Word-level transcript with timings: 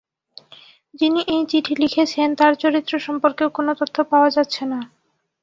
যিনি 0.93 1.21
এই 1.33 1.41
চিঠি 1.51 1.73
লিখেছেন, 1.83 2.27
তাঁর 2.39 2.53
চরিত্র 2.55 2.93
সম্পর্কেও 2.99 3.49
কোনো 3.49 3.71
তথ্য 3.79 3.97
পাওয়া 4.11 4.29
যাচ্ছে 4.29 4.63
না। 4.65 4.79